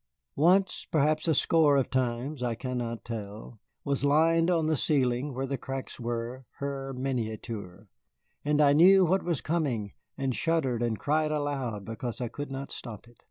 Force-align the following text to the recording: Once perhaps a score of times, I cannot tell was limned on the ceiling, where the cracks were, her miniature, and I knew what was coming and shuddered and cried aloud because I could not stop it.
Once 0.35 0.85
perhaps 0.89 1.27
a 1.27 1.35
score 1.35 1.75
of 1.77 1.91
times, 1.91 2.41
I 2.41 2.55
cannot 2.55 3.05
tell 3.05 3.59
was 3.83 4.03
limned 4.03 4.49
on 4.49 4.65
the 4.65 4.75
ceiling, 4.75 5.31
where 5.31 5.45
the 5.45 5.59
cracks 5.59 5.99
were, 5.99 6.47
her 6.53 6.91
miniature, 6.91 7.87
and 8.43 8.61
I 8.61 8.73
knew 8.73 9.05
what 9.05 9.21
was 9.21 9.41
coming 9.41 9.93
and 10.17 10.33
shuddered 10.33 10.81
and 10.81 10.97
cried 10.97 11.31
aloud 11.31 11.85
because 11.85 12.19
I 12.19 12.29
could 12.29 12.49
not 12.49 12.71
stop 12.71 13.07
it. 13.07 13.17